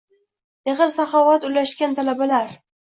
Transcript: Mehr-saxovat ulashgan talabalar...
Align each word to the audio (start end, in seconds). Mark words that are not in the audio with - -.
Mehr-saxovat 0.69 1.47
ulashgan 1.51 1.97
talabalar... 2.03 2.61